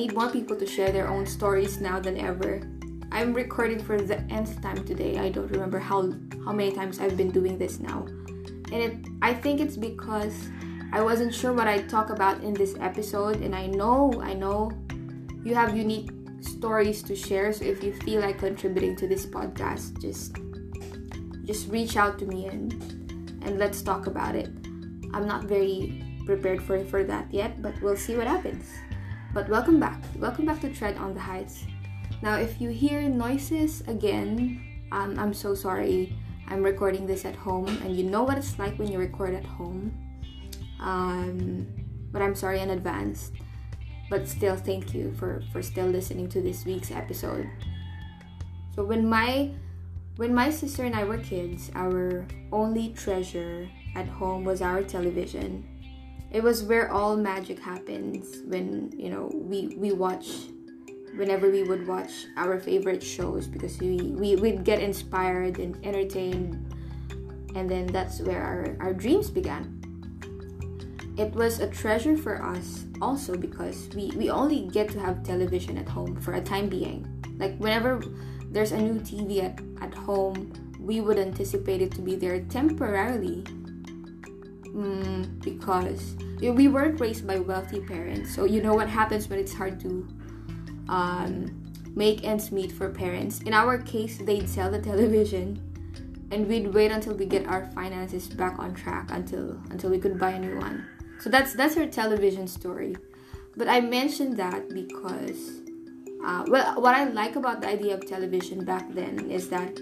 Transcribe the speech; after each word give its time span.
need 0.00 0.14
more 0.14 0.30
people 0.30 0.56
to 0.56 0.66
share 0.66 0.90
their 0.90 1.08
own 1.08 1.26
stories 1.26 1.78
now 1.78 2.00
than 2.00 2.16
ever. 2.16 2.62
I'm 3.12 3.34
recording 3.34 3.78
for 3.78 4.00
the 4.00 4.18
nth 4.32 4.62
time 4.62 4.82
today. 4.84 5.18
I 5.18 5.28
don't 5.28 5.50
remember 5.50 5.78
how 5.78 6.00
how 6.44 6.52
many 6.52 6.72
times 6.72 7.00
I've 7.00 7.18
been 7.18 7.30
doing 7.30 7.58
this 7.58 7.80
now. 7.80 8.06
And 8.72 8.80
it 8.86 8.94
I 9.20 9.34
think 9.34 9.60
it's 9.60 9.76
because 9.76 10.34
I 10.92 11.02
wasn't 11.02 11.34
sure 11.34 11.52
what 11.52 11.68
I'd 11.68 11.88
talk 11.88 12.08
about 12.08 12.40
in 12.42 12.54
this 12.54 12.74
episode 12.80 13.42
and 13.44 13.54
I 13.54 13.66
know 13.66 13.98
I 14.22 14.32
know 14.32 14.72
you 15.44 15.54
have 15.54 15.76
unique 15.76 16.08
stories 16.40 17.02
to 17.02 17.14
share 17.14 17.52
so 17.52 17.64
if 17.64 17.84
you 17.84 17.92
feel 17.92 18.22
like 18.22 18.38
contributing 18.38 18.96
to 18.96 19.06
this 19.06 19.26
podcast 19.26 20.00
just 20.00 20.36
just 21.44 21.68
reach 21.68 21.96
out 22.00 22.18
to 22.20 22.24
me 22.24 22.46
and 22.46 22.72
and 23.44 23.58
let's 23.58 23.82
talk 23.82 24.06
about 24.06 24.34
it. 24.34 24.48
I'm 25.12 25.26
not 25.26 25.44
very 25.44 25.76
prepared 26.24 26.62
for 26.62 26.80
for 26.92 27.04
that 27.04 27.26
yet, 27.40 27.60
but 27.60 27.74
we'll 27.82 28.00
see 28.06 28.16
what 28.16 28.28
happens. 28.36 28.64
But 29.32 29.48
welcome 29.48 29.78
back. 29.78 30.02
Welcome 30.18 30.44
back 30.44 30.60
to 30.62 30.74
Tread 30.74 30.96
on 30.98 31.14
the 31.14 31.20
Heights. 31.20 31.64
Now, 32.20 32.34
if 32.34 32.60
you 32.60 32.70
hear 32.70 33.00
noises 33.02 33.80
again, 33.86 34.60
um, 34.90 35.16
I'm 35.20 35.32
so 35.32 35.54
sorry. 35.54 36.18
I'm 36.48 36.64
recording 36.64 37.06
this 37.06 37.24
at 37.24 37.36
home, 37.36 37.68
and 37.84 37.94
you 37.94 38.02
know 38.02 38.24
what 38.24 38.38
it's 38.38 38.58
like 38.58 38.76
when 38.76 38.90
you 38.90 38.98
record 38.98 39.34
at 39.34 39.44
home. 39.44 39.94
Um, 40.80 41.64
but 42.10 42.22
I'm 42.22 42.34
sorry 42.34 42.58
in 42.58 42.70
advance. 42.70 43.30
But 44.10 44.26
still, 44.26 44.56
thank 44.56 44.92
you 44.94 45.14
for 45.14 45.44
for 45.52 45.62
still 45.62 45.86
listening 45.86 46.28
to 46.30 46.42
this 46.42 46.66
week's 46.66 46.90
episode. 46.90 47.48
So 48.74 48.82
when 48.82 49.08
my 49.08 49.54
when 50.16 50.34
my 50.34 50.50
sister 50.50 50.82
and 50.82 50.96
I 50.96 51.04
were 51.04 51.18
kids, 51.18 51.70
our 51.76 52.26
only 52.50 52.88
treasure 52.98 53.70
at 53.94 54.08
home 54.08 54.42
was 54.42 54.60
our 54.60 54.82
television. 54.82 55.69
It 56.30 56.42
was 56.42 56.62
where 56.62 56.90
all 56.92 57.16
magic 57.16 57.58
happens 57.58 58.42
when, 58.44 58.92
you 58.96 59.10
know, 59.10 59.30
we 59.34 59.74
we 59.76 59.92
watch 59.92 60.28
whenever 61.16 61.50
we 61.50 61.64
would 61.64 61.86
watch 61.86 62.26
our 62.36 62.58
favorite 62.58 63.02
shows 63.02 63.46
because 63.46 63.78
we, 63.78 63.96
we 64.14 64.36
would 64.36 64.64
get 64.64 64.80
inspired 64.80 65.58
and 65.58 65.76
entertained. 65.84 66.54
And 67.54 67.68
then 67.68 67.86
that's 67.86 68.20
where 68.20 68.42
our, 68.42 68.76
our 68.80 68.94
dreams 68.94 69.28
began. 69.28 69.76
It 71.18 71.34
was 71.34 71.58
a 71.58 71.68
treasure 71.68 72.16
for 72.16 72.42
us 72.42 72.84
also 73.02 73.36
because 73.36 73.88
we, 73.94 74.12
we 74.16 74.30
only 74.30 74.68
get 74.68 74.88
to 74.90 75.00
have 75.00 75.24
television 75.24 75.76
at 75.78 75.88
home 75.88 76.16
for 76.20 76.34
a 76.34 76.40
time 76.40 76.68
being. 76.68 77.06
Like 77.38 77.56
whenever 77.58 78.00
there's 78.50 78.72
a 78.72 78.78
new 78.78 79.00
tv 79.00 79.44
at, 79.44 79.60
at 79.82 79.94
home 79.94 80.52
we 80.80 81.00
would 81.00 81.18
anticipate 81.18 81.80
it 81.80 81.92
to 81.92 82.00
be 82.00 82.16
there 82.16 82.40
temporarily 82.40 83.44
mm, 84.74 85.42
because 85.42 86.16
we 86.40 86.68
weren't 86.68 87.00
raised 87.00 87.26
by 87.26 87.38
wealthy 87.38 87.80
parents 87.80 88.34
so 88.34 88.44
you 88.44 88.62
know 88.62 88.74
what 88.74 88.88
happens 88.88 89.28
when 89.28 89.38
it's 89.38 89.52
hard 89.52 89.78
to 89.80 90.06
um, 90.90 91.60
make 91.94 92.24
ends 92.24 92.52
meet 92.52 92.72
for 92.72 92.90
parents. 92.90 93.40
In 93.42 93.54
our 93.54 93.78
case, 93.78 94.18
they'd 94.18 94.48
sell 94.48 94.70
the 94.70 94.80
television, 94.90 95.62
and 96.30 96.46
we'd 96.46 96.72
wait 96.74 96.90
until 96.90 97.14
we 97.14 97.26
get 97.26 97.46
our 97.46 97.70
finances 97.72 98.28
back 98.28 98.58
on 98.58 98.74
track 98.74 99.10
until 99.10 99.58
until 99.70 99.90
we 99.90 99.98
could 99.98 100.18
buy 100.18 100.30
a 100.30 100.38
new 100.38 100.58
one. 100.58 100.86
So 101.20 101.30
that's 101.30 101.54
that's 101.54 101.76
our 101.76 101.86
television 101.86 102.46
story. 102.46 102.96
But 103.56 103.68
I 103.68 103.80
mentioned 103.80 104.36
that 104.36 104.68
because, 104.70 105.60
uh, 106.24 106.44
well, 106.46 106.80
what 106.80 106.94
I 106.94 107.04
like 107.04 107.36
about 107.36 107.60
the 107.60 107.68
idea 107.68 107.94
of 107.94 108.06
television 108.06 108.64
back 108.64 108.92
then 108.94 109.28
is 109.28 109.48
that 109.50 109.80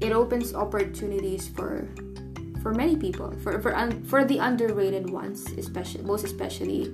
it 0.00 0.12
opens 0.12 0.54
opportunities 0.54 1.48
for 1.48 1.88
for 2.68 2.74
many 2.74 2.96
people, 2.96 3.32
for 3.40 3.62
for 3.62 3.74
un, 3.74 4.04
for 4.04 4.26
the 4.26 4.36
underrated 4.36 5.08
ones, 5.08 5.48
especially 5.56 6.04
most 6.04 6.22
especially 6.22 6.92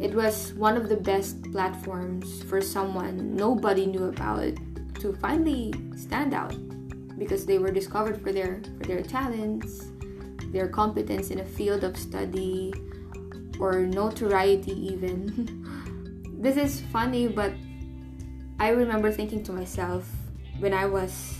it 0.00 0.12
was 0.12 0.52
one 0.54 0.76
of 0.76 0.88
the 0.88 0.96
best 0.96 1.38
platforms 1.52 2.42
for 2.50 2.60
someone 2.60 3.36
nobody 3.36 3.86
knew 3.86 4.10
about 4.10 4.58
to 4.98 5.14
finally 5.22 5.70
stand 5.94 6.34
out 6.34 6.58
because 7.16 7.46
they 7.46 7.62
were 7.62 7.70
discovered 7.70 8.18
for 8.18 8.32
their 8.32 8.58
for 8.76 8.90
their 8.90 9.06
talents, 9.06 9.86
their 10.50 10.66
competence 10.66 11.30
in 11.30 11.38
a 11.38 11.46
field 11.46 11.84
of 11.84 11.94
study 11.96 12.74
or 13.60 13.86
notoriety 13.86 14.74
even. 14.74 15.30
this 16.42 16.56
is 16.56 16.82
funny 16.90 17.28
but 17.28 17.54
I 18.58 18.74
remember 18.74 19.12
thinking 19.12 19.46
to 19.46 19.52
myself 19.52 20.10
when 20.58 20.74
I 20.74 20.86
was 20.86 21.38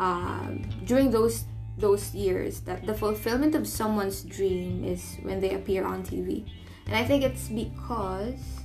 um, 0.00 0.66
during 0.82 1.12
those 1.12 1.46
those 1.80 2.14
years 2.14 2.60
that 2.60 2.86
the 2.86 2.94
fulfillment 2.94 3.54
of 3.54 3.66
someone's 3.66 4.22
dream 4.22 4.84
is 4.84 5.16
when 5.22 5.40
they 5.40 5.54
appear 5.54 5.84
on 5.84 6.02
TV 6.02 6.46
and 6.90 6.96
I 6.96 7.04
think 7.04 7.22
it's 7.22 7.48
because 7.48 8.60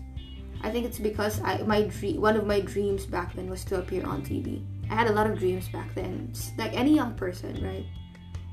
I 0.64 0.72
think 0.72 0.86
it's 0.86 0.98
because 0.98 1.42
I 1.42 1.62
my 1.62 1.84
dream 1.84 2.20
one 2.20 2.36
of 2.36 2.48
my 2.48 2.60
dreams 2.60 3.06
back 3.06 3.36
then 3.36 3.50
was 3.50 3.64
to 3.66 3.78
appear 3.78 4.04
on 4.06 4.24
TV. 4.24 4.66
I 4.90 4.96
had 4.96 5.08
a 5.08 5.14
lot 5.14 5.30
of 5.30 5.38
dreams 5.38 5.68
back 5.70 5.94
then, 5.94 6.34
like 6.58 6.74
any 6.74 6.96
young 6.96 7.14
person, 7.14 7.64
right? 7.64 7.86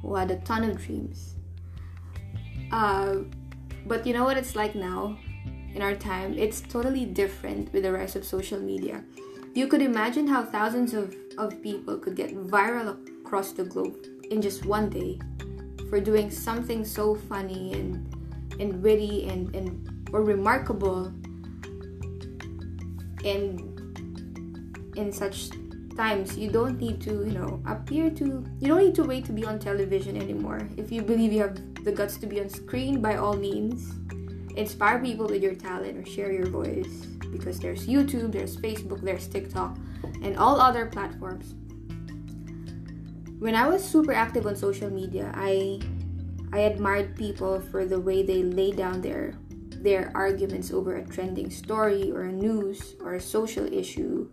Who 0.02 0.14
had 0.14 0.30
a 0.30 0.36
ton 0.40 0.64
of 0.64 0.76
dreams. 0.76 1.36
Uh, 2.70 3.24
but 3.86 4.06
you 4.06 4.12
know 4.12 4.24
what 4.24 4.36
it's 4.36 4.54
like 4.54 4.74
now 4.74 5.16
in 5.74 5.80
our 5.80 5.94
time? 5.94 6.36
It's 6.38 6.60
totally 6.60 7.06
different 7.06 7.72
with 7.72 7.84
the 7.84 7.92
rise 7.92 8.14
of 8.14 8.24
social 8.24 8.60
media. 8.60 9.02
You 9.54 9.66
could 9.66 9.82
imagine 9.82 10.26
how 10.26 10.44
thousands 10.44 10.94
of, 10.94 11.14
of 11.38 11.62
people 11.62 11.98
could 11.98 12.16
get 12.16 12.34
viral 12.34 12.96
across 13.24 13.52
the 13.52 13.64
globe 13.64 14.06
in 14.31 14.41
just 14.41 14.65
one 14.65 14.88
day 14.88 15.19
for 15.88 16.00
doing 16.00 16.31
something 16.31 16.84
so 16.84 17.15
funny 17.15 17.72
and 17.75 18.09
and 18.60 18.83
witty 18.83 19.28
and, 19.28 19.55
and 19.55 20.09
or 20.12 20.22
remarkable 20.22 21.06
and 23.25 23.69
in 24.97 25.12
such 25.12 25.50
times. 25.97 26.37
You 26.37 26.50
don't 26.50 26.81
need 26.81 27.00
to 27.03 27.10
you 27.10 27.33
know 27.33 27.62
appear 27.66 28.10
to 28.10 28.44
you 28.60 28.69
don't 28.69 28.84
need 28.84 28.94
to 28.97 29.05
wait 29.05 29.25
to 29.27 29.33
be 29.33 29.44
on 29.44 29.59
television 29.59 30.16
anymore. 30.16 30.69
If 30.77 30.93
you 30.93 31.03
believe 31.03 31.33
you 31.33 31.41
have 31.43 31.84
the 31.84 31.93
guts 31.93 32.16
to 32.19 32.27
be 32.27 32.41
on 32.41 32.49
screen 32.49 33.00
by 33.00 33.16
all 33.16 33.34
means 33.34 33.93
inspire 34.56 34.99
people 34.99 35.27
with 35.27 35.43
your 35.43 35.54
talent 35.54 35.97
or 35.97 36.04
share 36.04 36.31
your 36.31 36.47
voice 36.47 37.06
because 37.33 37.59
there's 37.59 37.87
youtube 37.87 38.31
there's 38.31 38.56
facebook 38.56 39.00
there's 39.00 39.27
tiktok 39.27 39.78
and 40.22 40.37
all 40.37 40.60
other 40.60 40.87
platforms 40.87 41.54
when 43.42 43.54
i 43.54 43.66
was 43.66 43.82
super 43.82 44.12
active 44.12 44.47
on 44.47 44.54
social 44.54 44.88
media 44.88 45.32
i 45.34 45.80
I 46.53 46.60
admired 46.69 47.16
people 47.16 47.60
for 47.60 47.86
the 47.86 47.98
way 47.98 48.22
they 48.22 48.42
lay 48.42 48.72
down 48.72 49.00
their 49.00 49.34
their 49.80 50.12
arguments 50.14 50.70
over 50.70 50.97
a 50.97 51.04
trending 51.04 51.50
story 51.50 52.12
or 52.12 52.25
a 52.25 52.32
news 52.32 52.94
or 53.00 53.14
a 53.14 53.20
social 53.20 53.66
issue. 53.72 54.28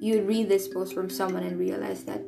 You'd 0.00 0.26
read 0.26 0.48
this 0.48 0.66
post 0.66 0.94
from 0.94 1.08
someone 1.08 1.44
and 1.44 1.58
realize 1.58 2.02
that 2.04 2.26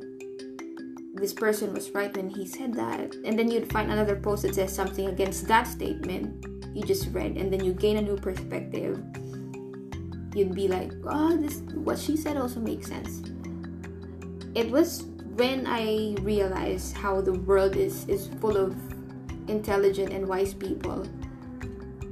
this 1.15 1.33
person 1.33 1.73
was 1.73 1.91
right 1.91 2.15
when 2.15 2.29
he 2.29 2.47
said 2.47 2.73
that. 2.75 3.15
And 3.25 3.37
then 3.37 3.51
you'd 3.51 3.71
find 3.71 3.91
another 3.91 4.15
post 4.15 4.43
that 4.43 4.55
says 4.55 4.73
something 4.73 5.09
against 5.09 5.47
that 5.47 5.67
statement 5.67 6.45
you 6.73 6.83
just 6.83 7.11
read, 7.11 7.37
and 7.37 7.51
then 7.51 7.63
you 7.63 7.73
gain 7.73 7.97
a 7.97 8.01
new 8.01 8.17
perspective. 8.17 9.01
You'd 10.35 10.53
be 10.53 10.67
like, 10.67 10.91
oh, 11.07 11.35
this 11.35 11.61
what 11.73 11.97
she 11.97 12.15
said 12.15 12.37
also 12.37 12.59
makes 12.59 12.87
sense. 12.87 13.31
It 14.53 14.69
was 14.69 15.03
when 15.35 15.67
I 15.67 16.15
realized 16.21 16.95
how 16.95 17.19
the 17.19 17.33
world 17.33 17.75
is, 17.75 18.07
is 18.07 18.29
full 18.39 18.55
of 18.55 18.73
intelligent 19.49 20.13
and 20.13 20.27
wise 20.27 20.53
people, 20.53 21.05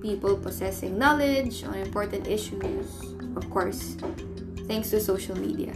people 0.01 0.35
possessing 0.35 0.97
knowledge 0.97 1.63
on 1.63 1.75
important 1.75 2.27
issues, 2.27 3.15
of 3.37 3.49
course, 3.49 3.95
thanks 4.67 4.89
to 4.89 4.99
social 4.99 5.37
media. 5.37 5.71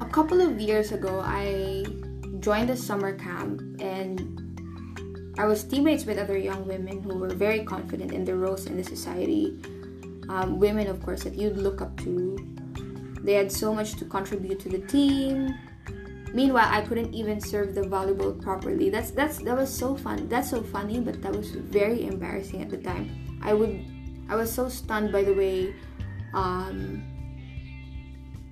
A 0.00 0.08
couple 0.10 0.40
of 0.40 0.58
years 0.58 0.92
ago, 0.92 1.20
I 1.20 1.84
joined 2.40 2.70
a 2.70 2.76
summer 2.76 3.12
camp 3.12 3.60
and 3.80 4.33
I 5.36 5.46
was 5.46 5.64
teammates 5.64 6.04
with 6.04 6.18
other 6.18 6.38
young 6.38 6.66
women 6.66 7.02
who 7.02 7.18
were 7.18 7.34
very 7.34 7.64
confident 7.64 8.12
in 8.12 8.24
their 8.24 8.36
roles 8.36 8.66
in 8.66 8.76
the 8.76 8.84
society. 8.84 9.58
Um, 10.28 10.60
women, 10.60 10.86
of 10.86 11.02
course, 11.02 11.24
that 11.24 11.34
you'd 11.34 11.56
look 11.56 11.82
up 11.82 11.96
to. 12.02 12.38
They 13.22 13.34
had 13.34 13.50
so 13.50 13.74
much 13.74 13.94
to 13.96 14.04
contribute 14.04 14.60
to 14.60 14.68
the 14.68 14.78
team. 14.78 15.54
Meanwhile, 16.32 16.68
I 16.70 16.82
couldn't 16.82 17.14
even 17.14 17.40
serve 17.40 17.74
the 17.74 17.82
volleyball 17.82 18.40
properly. 18.40 18.90
That's 18.90 19.10
that's 19.10 19.38
that 19.38 19.56
was 19.56 19.72
so 19.72 19.96
fun. 19.96 20.28
That's 20.28 20.50
so 20.50 20.62
funny, 20.62 21.00
but 21.00 21.22
that 21.22 21.34
was 21.34 21.50
very 21.50 22.06
embarrassing 22.06 22.62
at 22.62 22.70
the 22.70 22.78
time. 22.78 23.40
I 23.42 23.54
would, 23.54 23.84
I 24.28 24.36
was 24.36 24.52
so 24.52 24.68
stunned 24.68 25.12
by 25.12 25.22
the 25.22 25.34
way, 25.34 25.74
um, 26.32 27.02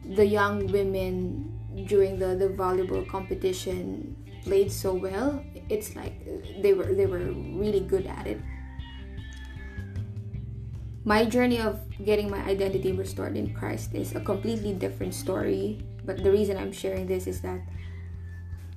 the 0.05 0.27
young 0.27 0.67
women 0.71 1.51
during 1.87 2.19
the 2.19 2.35
the 2.35 2.49
volleyball 2.49 3.07
competition 3.09 4.12
played 4.45 4.71
so 4.71 4.93
well 4.95 5.43
it's 5.69 5.95
like 5.97 6.15
they 6.63 6.73
were 6.73 6.95
they 6.95 7.07
were 7.07 7.33
really 7.55 7.81
good 7.81 8.07
at 8.07 8.27
it 8.27 8.41
my 11.05 11.25
journey 11.25 11.59
of 11.59 11.81
getting 12.05 12.31
my 12.31 12.39
identity 12.45 12.93
restored 12.93 13.37
in 13.37 13.53
Christ 13.55 13.95
is 13.95 14.15
a 14.15 14.21
completely 14.21 14.73
different 14.73 15.15
story. 15.15 15.83
But 16.05 16.23
the 16.23 16.31
reason 16.31 16.57
I'm 16.57 16.71
sharing 16.71 17.07
this 17.07 17.27
is 17.27 17.41
that 17.43 17.61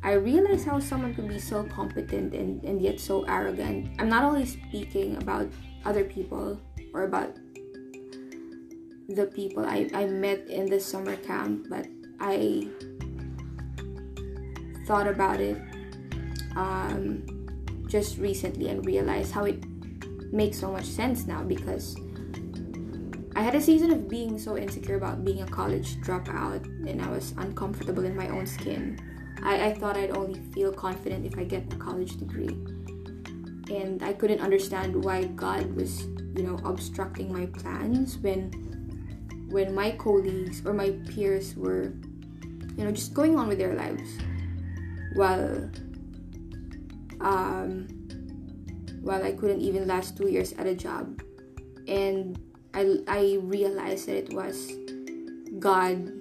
I 0.02 0.14
realize 0.14 0.66
how 0.66 0.80
someone 0.80 1.14
could 1.14 1.28
be 1.28 1.40
so 1.40 1.64
competent 1.64 2.34
and, 2.34 2.64
and 2.64 2.82
yet 2.82 3.00
so 3.00 3.26
arrogant. 3.26 3.90
I'm 4.00 4.10
not 4.10 4.24
only 4.24 4.46
speaking 4.46 5.18
about 5.18 5.50
other 5.86 6.04
people 6.04 6.60
or 6.94 7.04
about 7.04 7.36
the 9.08 9.28
people 9.28 9.66
I, 9.66 9.90
I 9.94 10.06
met 10.06 10.48
in 10.48 10.66
the 10.66 10.80
summer 10.80 11.16
camp, 11.18 11.68
but 11.70 11.86
I 12.20 12.68
thought 14.86 15.08
about 15.08 15.40
it 15.40 15.58
um, 16.56 17.24
just 17.88 18.18
recently 18.18 18.70
and 18.70 18.86
realized 18.86 19.32
how 19.32 19.46
it 19.46 19.64
makes 20.32 20.60
so 20.60 20.72
much 20.72 20.86
sense 20.86 21.26
now 21.26 21.44
because 21.44 21.96
I 23.36 23.42
had 23.42 23.56
a 23.56 23.62
season 23.62 23.92
of 23.92 24.08
being 24.10 24.40
so 24.40 24.58
insecure 24.58 24.96
about 24.96 25.26
being 25.26 25.42
a 25.42 25.46
college 25.48 25.98
dropout 25.98 26.66
and 26.90 27.02
I 27.02 27.10
was 27.10 27.34
uncomfortable 27.38 28.06
in 28.06 28.16
my 28.16 28.30
own 28.30 28.48
skin. 28.48 29.00
I, 29.44 29.68
I 29.68 29.74
thought 29.74 29.98
I'd 29.98 30.12
only 30.12 30.40
feel 30.54 30.72
confident 30.72 31.26
if 31.26 31.38
I 31.38 31.44
get 31.44 31.72
a 31.74 31.76
college 31.76 32.18
degree. 32.18 32.56
And 33.68 34.02
I 34.04 34.14
couldn't 34.14 34.40
understand 34.40 35.04
why 35.04 35.26
God 35.26 35.76
was, 35.76 36.04
you 36.36 36.44
know, 36.44 36.60
obstructing 36.64 37.34
my 37.34 37.48
plans 37.48 38.18
when 38.20 38.52
when 39.50 39.74
my 39.74 39.92
colleagues 39.92 40.66
or 40.66 40.74
my 40.74 40.92
peers 41.10 41.56
were, 41.56 41.94
you 42.78 42.84
know, 42.84 42.92
just 42.92 43.14
going 43.14 43.38
on 43.38 43.48
with 43.48 43.58
their 43.58 43.74
lives 43.74 44.10
while 45.16 45.70
um 47.22 47.88
while 49.02 49.24
I 49.24 49.32
couldn't 49.34 49.62
even 49.62 49.88
last 49.88 50.18
two 50.18 50.30
years 50.30 50.54
at 50.54 50.66
a 50.66 50.76
job. 50.76 51.22
And 51.88 52.40
I, 52.74 52.98
I 53.08 53.38
realized 53.44 54.08
that 54.08 54.18
it 54.18 54.34
was 54.34 54.74
God 55.60 56.12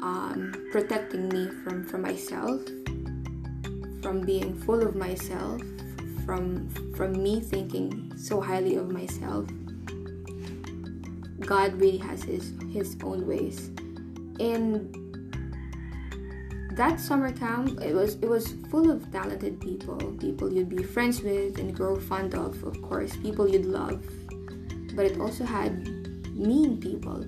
um, 0.00 0.52
protecting 0.72 1.28
me 1.28 1.50
from, 1.62 1.84
from 1.84 2.02
myself, 2.02 2.62
from 4.02 4.22
being 4.24 4.54
full 4.54 4.82
of 4.82 4.96
myself, 4.96 5.60
from 6.24 6.68
from 6.96 7.22
me 7.22 7.40
thinking 7.40 8.12
so 8.16 8.40
highly 8.40 8.76
of 8.76 8.90
myself. 8.90 9.46
God 11.40 11.74
really 11.78 11.98
has 11.98 12.22
his 12.24 12.54
his 12.72 12.96
own 13.04 13.26
ways. 13.26 13.68
And 14.40 15.05
that 16.76 17.00
summer 17.00 17.32
camp 17.32 17.80
it 17.80 17.94
was 17.94 18.14
it 18.16 18.28
was 18.28 18.54
full 18.70 18.90
of 18.90 19.10
talented 19.10 19.60
people, 19.60 19.96
people 20.20 20.52
you'd 20.52 20.68
be 20.68 20.82
friends 20.82 21.22
with 21.22 21.58
and 21.58 21.74
grow 21.74 21.96
fond 21.96 22.34
of, 22.34 22.62
of 22.64 22.80
course, 22.82 23.16
people 23.16 23.48
you'd 23.48 23.64
love 23.64 24.04
but 24.96 25.04
it 25.04 25.20
also 25.20 25.44
had 25.44 25.86
mean 26.34 26.80
people. 26.80 27.24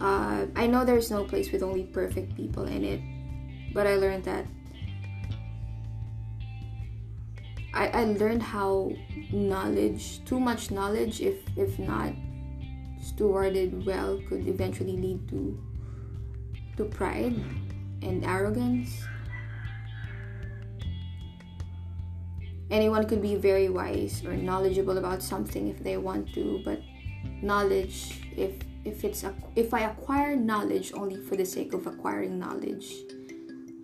Uh, 0.00 0.46
I 0.56 0.66
know 0.66 0.84
there's 0.84 1.10
no 1.10 1.24
place 1.24 1.52
with 1.52 1.62
only 1.62 1.84
perfect 1.84 2.34
people 2.36 2.64
in 2.64 2.82
it, 2.84 3.00
but 3.74 3.86
I 3.86 3.96
learned 3.96 4.24
that 4.24 4.46
I, 7.72 7.88
I 7.88 8.04
learned 8.04 8.42
how 8.42 8.92
knowledge, 9.30 10.24
too 10.24 10.40
much 10.40 10.70
knowledge, 10.70 11.20
if 11.20 11.36
if 11.56 11.78
not 11.78 12.12
stewarded 13.00 13.84
well, 13.84 14.20
could 14.28 14.48
eventually 14.48 14.96
lead 14.96 15.28
to 15.28 15.60
to 16.76 16.84
pride 16.84 17.36
and 18.02 18.24
arrogance. 18.24 19.04
Anyone 22.70 23.06
could 23.06 23.22
be 23.22 23.36
very 23.36 23.68
wise 23.68 24.24
or 24.24 24.34
knowledgeable 24.36 24.98
about 24.98 25.22
something 25.22 25.68
if 25.68 25.78
they 25.82 25.96
want 25.96 26.32
to 26.34 26.60
but 26.64 26.80
knowledge 27.42 28.20
if 28.36 28.54
if 28.84 29.04
it's 29.04 29.24
a, 29.24 29.34
if 29.56 29.74
i 29.74 29.80
acquire 29.80 30.36
knowledge 30.36 30.92
only 30.94 31.16
for 31.16 31.36
the 31.36 31.44
sake 31.44 31.74
of 31.74 31.86
acquiring 31.86 32.38
knowledge 32.38 32.94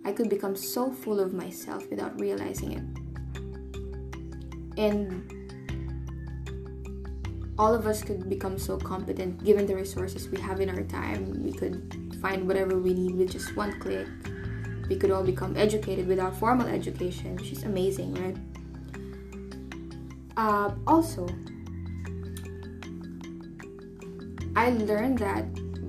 i 0.05 0.11
could 0.11 0.29
become 0.29 0.55
so 0.55 0.91
full 0.91 1.19
of 1.19 1.33
myself 1.33 1.89
without 1.89 2.19
realizing 2.19 2.71
it. 2.73 3.03
And 4.77 5.42
all 7.57 7.75
of 7.75 7.85
us 7.85 8.01
could 8.03 8.29
become 8.29 8.57
so 8.57 8.77
competent 8.77 9.43
given 9.43 9.65
the 9.65 9.75
resources 9.75 10.27
we 10.29 10.39
have 10.39 10.59
in 10.59 10.69
our 10.69 10.83
time 10.83 11.43
we 11.43 11.51
could 11.51 12.03
find 12.23 12.47
whatever 12.47 12.77
we 12.79 12.93
need 12.93 13.15
with 13.15 13.31
just 13.31 13.53
one 13.55 13.77
click. 13.81 14.07
We 14.87 14.95
could 14.95 15.11
all 15.11 15.23
become 15.23 15.57
educated 15.57 16.07
without 16.07 16.35
formal 16.37 16.67
education. 16.67 17.35
Which 17.35 17.51
is 17.51 17.63
amazing 17.63 18.15
right? 18.15 18.37
Uh, 20.37 20.71
also, 20.87 21.27
I 24.55 24.69
learned 24.69 25.19
that, 25.19 25.45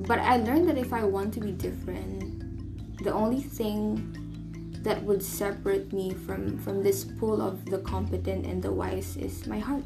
but 0.06 0.18
I 0.18 0.36
learned 0.36 0.68
that 0.68 0.76
if 0.76 0.92
I 0.92 1.04
want 1.04 1.32
to 1.34 1.40
be 1.40 1.52
different, 1.52 2.98
the 3.02 3.12
only 3.12 3.40
thing 3.40 4.10
that 4.82 5.02
would 5.02 5.22
separate 5.22 5.92
me 5.92 6.12
from 6.12 6.58
from 6.58 6.82
this 6.82 7.04
pool 7.04 7.40
of 7.40 7.64
the 7.66 7.78
competent 7.78 8.44
and 8.44 8.62
the 8.62 8.72
wise 8.72 9.16
is 9.16 9.46
my 9.46 9.58
heart. 9.58 9.84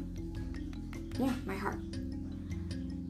Yeah, 1.19 1.33
my 1.45 1.55
heart. 1.55 1.79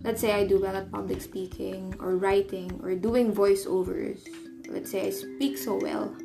Let's 0.03 0.19
say 0.19 0.31
I 0.33 0.47
do 0.47 0.59
well 0.59 0.75
at 0.75 0.91
public 0.91 1.21
speaking 1.21 1.93
or 1.99 2.17
writing 2.17 2.79
or 2.83 2.95
doing 2.95 3.31
voiceovers. 3.31 4.27
Let's 4.67 4.91
say 4.91 5.07
I 5.07 5.09
speak 5.11 5.57
so 5.57 5.75
well 5.75 6.15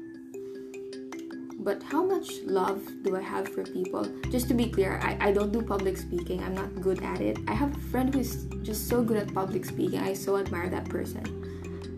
but 1.65 1.83
how 1.83 2.05
much 2.05 2.31
love 2.45 2.83
do 3.03 3.17
I 3.17 3.23
have 3.23 3.49
for 3.49 3.65
people? 3.65 4.05
Just 4.31 4.49
to 4.49 4.55
be 4.55 4.67
clear, 4.69 5.01
I, 5.03 5.29
I 5.29 5.33
don't 5.33 5.51
do 5.51 5.63
public 5.63 5.97
speaking. 5.97 6.43
I'm 6.45 6.55
not 6.55 6.79
good 6.83 7.03
at 7.03 7.23
it. 7.23 7.39
I 7.49 7.55
have 7.55 7.75
a 7.75 7.81
friend 7.91 8.15
who's 8.15 8.45
just 8.63 8.87
so 8.87 9.03
good 9.03 9.17
at 9.17 9.33
public 9.33 9.65
speaking. 9.65 9.99
I 10.01 10.13
so 10.13 10.37
admire 10.37 10.69
that 10.69 10.85
person. 10.91 11.25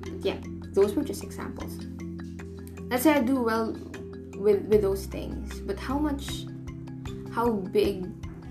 But 0.02 0.24
yeah, 0.24 0.36
those 0.72 0.94
were 0.94 1.02
just 1.02 1.24
examples. 1.24 1.78
Let's 2.88 3.02
say 3.02 3.14
I 3.14 3.20
do 3.20 3.42
well 3.42 3.76
with 4.36 4.62
with 4.66 4.82
those 4.82 5.06
things, 5.06 5.60
but 5.60 5.78
how 5.80 5.98
much 5.98 6.46
how 7.32 7.50
big 7.50 8.06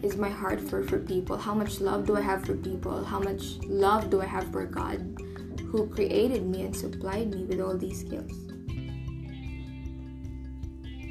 is 0.05 0.15
my 0.17 0.29
heart 0.29 0.61
for 0.61 0.83
for 0.83 0.99
people? 0.99 1.37
How 1.37 1.53
much 1.53 1.81
love 1.81 2.05
do 2.05 2.15
I 2.15 2.21
have 2.21 2.45
for 2.45 2.55
people? 2.55 3.03
How 3.03 3.19
much 3.19 3.57
love 3.65 4.09
do 4.09 4.21
I 4.21 4.25
have 4.25 4.51
for 4.51 4.65
God 4.65 5.17
who 5.71 5.87
created 5.87 6.45
me 6.45 6.63
and 6.63 6.75
supplied 6.75 7.33
me 7.33 7.43
with 7.43 7.59
all 7.59 7.77
these 7.77 8.01
skills? 8.01 8.45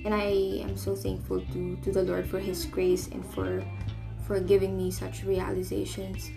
and 0.05 0.13
I 0.13 0.61
am 0.61 0.77
so 0.77 0.95
thankful 0.95 1.41
to 1.41 1.77
to 1.77 1.91
the 1.91 2.03
Lord 2.03 2.29
for 2.29 2.39
His 2.39 2.67
grace 2.67 3.09
and 3.09 3.25
for 3.33 3.65
for 4.27 4.39
giving 4.39 4.77
me 4.77 4.91
such 4.91 5.25
realizations. 5.25 6.31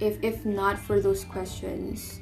If 0.00 0.22
if 0.22 0.44
not 0.44 0.78
for 0.78 1.00
those 1.00 1.24
questions, 1.24 2.20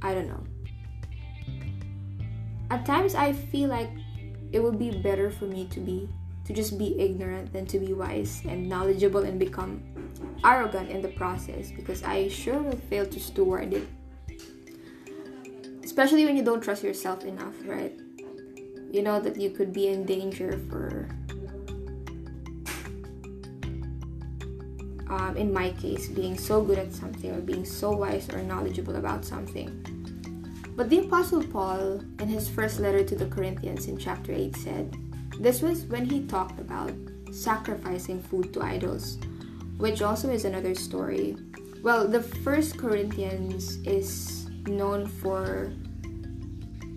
I 0.00 0.14
don't 0.14 0.28
know. 0.28 0.44
At 2.70 2.86
times 2.86 3.14
I 3.14 3.32
feel 3.32 3.68
like 3.68 3.90
it 4.52 4.60
would 4.62 4.78
be 4.78 4.90
better 4.90 5.30
for 5.30 5.44
me 5.44 5.66
to 5.66 5.80
be 5.80 6.08
to 6.44 6.54
just 6.54 6.78
be 6.78 6.98
ignorant 6.98 7.52
than 7.52 7.66
to 7.66 7.78
be 7.78 7.92
wise 7.92 8.40
and 8.48 8.66
knowledgeable 8.66 9.20
and 9.24 9.38
become 9.38 9.82
arrogant 10.44 10.88
in 10.90 11.02
the 11.02 11.08
process 11.08 11.70
because 11.70 12.02
I 12.02 12.28
sure 12.28 12.58
will 12.58 12.80
fail 12.88 13.04
to 13.04 13.20
steward 13.20 13.74
it 13.74 13.86
especially 15.98 16.24
when 16.24 16.36
you 16.36 16.44
don't 16.44 16.60
trust 16.60 16.84
yourself 16.84 17.24
enough, 17.24 17.54
right? 17.64 17.92
You 18.92 19.02
know 19.02 19.18
that 19.18 19.34
you 19.36 19.50
could 19.50 19.72
be 19.72 19.88
in 19.88 20.04
danger 20.04 20.56
for 20.70 21.08
um, 25.10 25.36
in 25.36 25.52
my 25.52 25.70
case, 25.70 26.06
being 26.06 26.38
so 26.38 26.62
good 26.62 26.78
at 26.78 26.92
something 26.92 27.32
or 27.32 27.40
being 27.40 27.64
so 27.64 27.90
wise 27.90 28.30
or 28.30 28.42
knowledgeable 28.44 28.94
about 28.94 29.24
something. 29.24 29.97
But 30.78 30.90
the 30.90 31.00
Apostle 31.00 31.42
Paul, 31.42 31.98
in 32.20 32.28
his 32.28 32.48
first 32.48 32.78
letter 32.78 33.02
to 33.02 33.16
the 33.16 33.26
Corinthians 33.26 33.88
in 33.88 33.98
chapter 33.98 34.30
8, 34.30 34.54
said, 34.54 34.96
This 35.40 35.60
was 35.60 35.82
when 35.86 36.06
he 36.06 36.22
talked 36.22 36.60
about 36.60 36.92
sacrificing 37.32 38.22
food 38.22 38.54
to 38.54 38.62
idols, 38.62 39.18
which 39.78 40.02
also 40.02 40.30
is 40.30 40.44
another 40.44 40.76
story. 40.76 41.36
Well, 41.82 42.06
the 42.06 42.22
first 42.22 42.78
Corinthians 42.78 43.78
is 43.78 44.48
known 44.68 45.08
for 45.08 45.72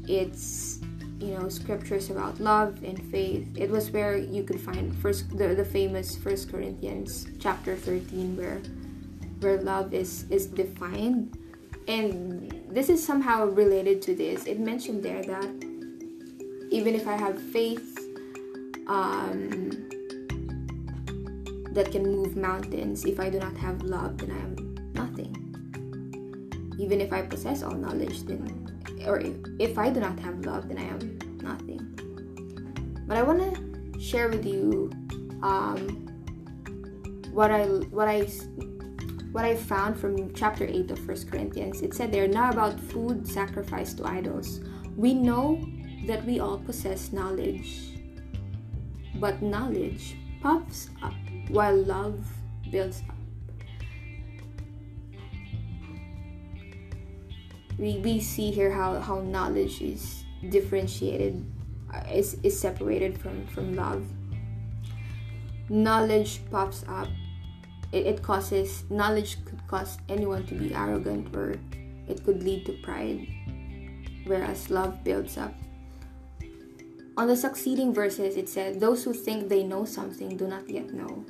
its 0.07 0.77
you 1.17 1.33
know 1.33 1.49
scriptures 1.49 2.11
about 2.11 2.39
love 2.39 2.83
and 2.83 2.99
faith 3.11 3.47
it 3.55 3.69
was 3.69 3.91
where 3.91 4.17
you 4.17 4.41
could 4.43 4.59
find 4.59 4.93
first 4.97 5.29
the, 5.37 5.53
the 5.53 5.63
famous 5.63 6.17
first 6.17 6.49
corinthians 6.49 7.27
chapter 7.39 7.75
13 7.75 8.35
where 8.35 8.59
where 9.39 9.61
love 9.61 9.93
is 9.93 10.25
is 10.31 10.47
defined 10.47 11.37
and 11.87 12.60
this 12.71 12.89
is 12.89 13.03
somehow 13.03 13.45
related 13.45 14.01
to 14.01 14.15
this 14.15 14.45
it 14.45 14.59
mentioned 14.59 15.03
there 15.03 15.23
that 15.23 15.51
even 16.71 16.95
if 16.95 17.07
i 17.07 17.15
have 17.15 17.41
faith 17.51 17.97
um, 18.87 19.69
that 21.71 21.89
can 21.91 22.03
move 22.03 22.35
mountains 22.35 23.05
if 23.05 23.19
i 23.19 23.29
do 23.29 23.39
not 23.39 23.55
have 23.57 23.81
love 23.83 24.17
then 24.17 24.31
i 24.31 24.39
am 24.39 24.55
nothing 24.93 25.31
even 26.79 26.99
if 26.99 27.13
i 27.13 27.21
possess 27.21 27.63
all 27.63 27.75
knowledge 27.75 28.23
then 28.23 28.71
or 29.05 29.19
if, 29.19 29.35
if 29.59 29.77
I 29.77 29.89
do 29.89 29.99
not 29.99 30.19
have 30.19 30.45
love, 30.45 30.67
then 30.67 30.77
I 30.77 30.83
am 30.83 31.19
nothing. 31.41 31.79
But 33.07 33.17
I 33.17 33.23
want 33.23 33.39
to 33.39 33.99
share 33.99 34.29
with 34.29 34.45
you 34.45 34.91
um, 35.43 36.07
what 37.31 37.51
I 37.51 37.65
what 37.65 38.07
I 38.07 38.27
what 39.31 39.45
I 39.45 39.55
found 39.55 39.97
from 39.97 40.33
chapter 40.33 40.65
8 40.65 40.91
of 40.91 40.99
First 40.99 41.31
Corinthians. 41.31 41.81
It 41.81 41.93
said 41.93 42.11
there 42.11 42.27
not 42.27 42.53
about 42.53 42.79
food 42.79 43.25
sacrificed 43.25 43.97
to 43.97 44.05
idols. 44.05 44.59
We 44.97 45.13
know 45.13 45.65
that 46.05 46.25
we 46.25 46.39
all 46.39 46.57
possess 46.57 47.13
knowledge, 47.13 47.97
but 49.15 49.41
knowledge 49.41 50.17
puffs 50.41 50.89
up 51.01 51.13
while 51.47 51.75
love 51.77 52.25
builds 52.71 53.01
up. 53.07 53.15
We, 57.77 57.99
we 57.99 58.19
see 58.19 58.51
here 58.51 58.71
how, 58.71 58.99
how 58.99 59.21
knowledge 59.21 59.81
is 59.81 60.25
differentiated, 60.49 61.43
uh, 61.93 62.03
is, 62.11 62.37
is 62.43 62.59
separated 62.59 63.17
from, 63.17 63.47
from 63.47 63.75
love. 63.75 64.05
Knowledge 65.69 66.41
pops 66.51 66.83
up 66.89 67.07
it, 67.91 68.05
it 68.05 68.23
causes 68.23 68.83
knowledge 68.89 69.37
could 69.45 69.65
cause 69.67 69.97
anyone 70.09 70.45
to 70.47 70.55
be 70.55 70.73
arrogant 70.73 71.35
or 71.35 71.59
it 72.07 72.23
could 72.23 72.43
lead 72.43 72.65
to 72.65 72.73
pride 72.83 73.27
whereas 74.25 74.69
love 74.69 75.03
builds 75.03 75.37
up. 75.37 75.53
On 77.17 77.27
the 77.27 77.35
succeeding 77.35 77.93
verses 77.93 78.37
it 78.37 78.49
said 78.49 78.79
those 78.79 79.03
who 79.03 79.13
think 79.13 79.49
they 79.49 79.63
know 79.63 79.85
something 79.85 80.37
do 80.37 80.47
not 80.47 80.69
yet 80.69 80.93
know. 80.93 81.25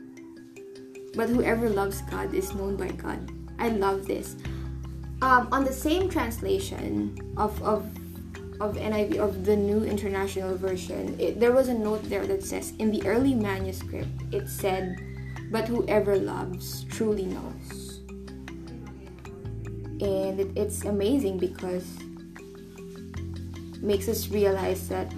But 1.15 1.29
whoever 1.29 1.69
loves 1.69 2.01
god 2.03 2.33
is 2.33 2.53
known 2.53 2.75
by 2.75 2.89
god. 2.89 3.31
I 3.59 3.69
love 3.69 4.07
this. 4.07 4.35
Um, 5.21 5.49
on 5.51 5.63
the 5.63 5.73
same 5.73 6.09
translation 6.09 7.15
of, 7.37 7.61
of 7.61 7.85
of 8.61 8.77
NIV 8.77 9.17
of 9.17 9.43
the 9.43 9.55
New 9.55 9.83
International 9.83 10.55
Version, 10.55 11.19
it, 11.19 11.39
there 11.39 11.51
was 11.51 11.67
a 11.67 11.73
note 11.73 12.03
there 12.03 12.27
that 12.27 12.43
says 12.43 12.73
in 12.77 12.91
the 12.91 13.01
early 13.07 13.33
manuscript 13.33 14.09
it 14.31 14.47
said 14.47 15.01
but 15.51 15.67
whoever 15.67 16.15
loves 16.15 16.85
truly 16.85 17.25
knows. 17.25 17.99
And 20.01 20.39
it, 20.39 20.51
it's 20.55 20.85
amazing 20.85 21.37
because 21.37 21.85
it 23.75 23.83
makes 23.83 24.07
us 24.07 24.29
realize 24.29 24.87
that 24.89 25.13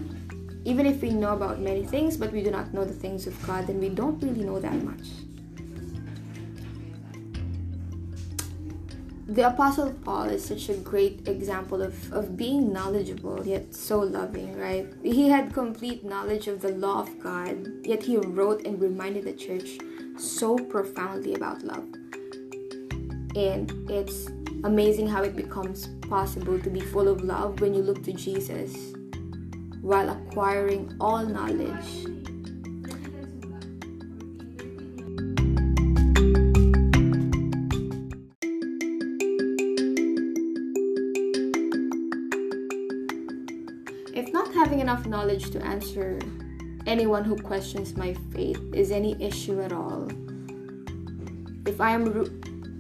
even 0.66 0.86
if 0.86 1.02
we 1.02 1.12
know 1.12 1.34
about 1.34 1.60
many 1.60 1.86
things 1.86 2.18
but 2.18 2.32
we 2.32 2.42
do 2.42 2.50
not 2.50 2.74
know 2.74 2.84
the 2.84 2.94
things 2.94 3.28
of 3.28 3.48
God, 3.48 3.68
then 3.68 3.80
we 3.80 3.90
don't 3.90 4.22
really 4.22 4.44
know 4.44 4.60
that 4.60 4.84
much. 4.84 5.08
The 9.26 9.48
Apostle 9.48 9.94
Paul 10.04 10.26
is 10.26 10.44
such 10.46 10.70
a 10.70 10.76
great 10.76 11.28
example 11.28 11.82
of, 11.82 12.12
of 12.12 12.36
being 12.36 12.74
knowledgeable 12.74 13.46
yet 13.48 13.74
so 13.74 14.00
loving, 14.00 14.58
right? 14.60 14.86
He 15.02 15.30
had 15.30 15.54
complete 15.54 16.04
knowledge 16.04 16.48
of 16.48 16.62
the 16.62 16.70
law 16.70 17.02
of 17.02 17.20
God, 17.20 17.68
yet 17.84 18.04
he 18.04 18.18
wrote 18.18 18.68
and 18.68 18.80
reminded 18.82 19.24
the 19.24 19.34
church 19.34 19.80
so 20.18 20.58
profoundly 20.58 21.34
about 21.34 21.64
love. 21.64 21.88
And 23.36 23.72
it's 23.90 24.28
amazing 24.64 25.08
how 25.08 25.24
it 25.24 25.36
becomes 25.36 25.88
possible 26.10 26.60
to 26.60 26.70
be 26.70 26.80
full 26.80 27.08
of 27.08 27.22
love 27.22 27.60
when 27.60 27.74
you 27.74 27.82
look 27.82 28.04
to 28.04 28.14
Jesus 28.14 28.94
while 29.82 30.10
acquiring 30.10 30.96
all 31.02 31.26
knowledge. 31.26 32.08
If 44.16 44.32
not 44.32 44.54
having 44.54 44.80
enough 44.80 45.06
knowledge 45.06 45.50
to 45.52 45.62
answer 45.66 46.20
anyone 46.86 47.24
who 47.24 47.36
questions 47.36 47.96
my 47.96 48.14
faith 48.32 48.62
is 48.74 48.92
any 48.92 49.22
issue 49.24 49.62
at 49.62 49.72
all. 49.72 50.08
If 51.66 51.80
I 51.80 51.92
am 51.92 52.06
ro- 52.06 52.30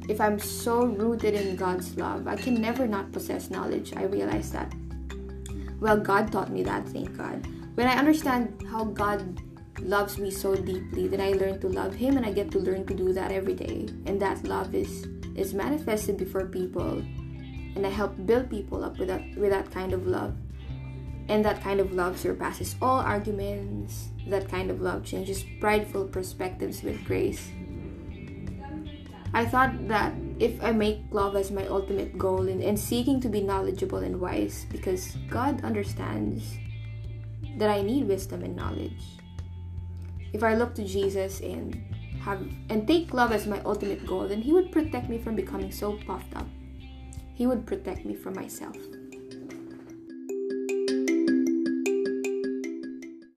if 0.09 0.19
I'm 0.19 0.37
so 0.37 0.85
rooted 0.85 1.33
in 1.33 1.55
God's 1.55 1.95
love, 1.97 2.27
I 2.27 2.35
can 2.35 2.55
never 2.55 2.87
not 2.87 3.11
possess 3.11 3.49
knowledge. 3.49 3.93
I 3.95 4.03
realize 4.03 4.51
that. 4.51 4.73
Well, 5.79 5.97
God 5.97 6.31
taught 6.31 6.51
me 6.51 6.63
that, 6.63 6.87
thank 6.89 7.17
God. 7.17 7.47
When 7.75 7.87
I 7.87 7.95
understand 7.95 8.61
how 8.69 8.83
God 8.83 9.41
loves 9.79 10.17
me 10.17 10.29
so 10.29 10.55
deeply, 10.55 11.07
then 11.07 11.21
I 11.21 11.31
learn 11.31 11.59
to 11.61 11.67
love 11.67 11.95
Him 11.95 12.17
and 12.17 12.25
I 12.25 12.31
get 12.31 12.51
to 12.51 12.59
learn 12.59 12.85
to 12.85 12.93
do 12.93 13.13
that 13.13 13.31
every 13.31 13.55
day. 13.55 13.87
And 14.05 14.21
that 14.21 14.43
love 14.43 14.75
is 14.75 15.07
is 15.35 15.53
manifested 15.53 16.17
before 16.17 16.45
people. 16.45 17.01
And 17.75 17.87
I 17.87 17.89
help 17.89 18.13
build 18.25 18.49
people 18.49 18.83
up 18.83 18.99
with 18.99 19.07
that 19.07 19.23
with 19.35 19.49
that 19.51 19.71
kind 19.71 19.93
of 19.93 20.05
love. 20.05 20.35
And 21.29 21.43
that 21.45 21.61
kind 21.61 21.79
of 21.79 21.93
love 21.93 22.19
surpasses 22.19 22.75
all 22.81 22.99
arguments. 22.99 24.09
That 24.27 24.49
kind 24.49 24.69
of 24.69 24.81
love 24.81 25.03
changes 25.05 25.43
prideful 25.59 26.05
perspectives 26.05 26.83
with 26.83 27.03
grace. 27.05 27.49
I 29.33 29.45
thought 29.45 29.87
that 29.87 30.13
if 30.39 30.63
I 30.63 30.71
make 30.71 31.01
love 31.09 31.35
as 31.35 31.49
my 31.49 31.65
ultimate 31.67 32.17
goal 32.17 32.47
and, 32.47 32.61
and 32.61 32.79
seeking 32.79 33.19
to 33.21 33.29
be 33.29 33.41
knowledgeable 33.41 33.99
and 33.99 34.21
wise, 34.21 34.65
because 34.69 35.17
God 35.27 35.63
understands 35.63 36.53
that 37.57 37.69
I 37.69 37.81
need 37.81 38.07
wisdom 38.07 38.43
and 38.43 38.55
knowledge. 38.55 39.17
If 40.33 40.43
I 40.43 40.55
look 40.55 40.75
to 40.75 40.83
Jesus 40.83 41.39
and 41.41 41.81
have 42.21 42.41
and 42.69 42.87
take 42.87 43.13
love 43.13 43.31
as 43.31 43.47
my 43.47 43.59
ultimate 43.65 44.05
goal, 44.05 44.27
then 44.27 44.41
He 44.41 44.53
would 44.53 44.71
protect 44.71 45.09
me 45.09 45.17
from 45.17 45.35
becoming 45.35 45.71
so 45.71 45.93
puffed 46.05 46.35
up. 46.35 46.47
He 47.33 47.47
would 47.47 47.65
protect 47.65 48.05
me 48.05 48.13
from 48.15 48.35
myself. 48.35 48.77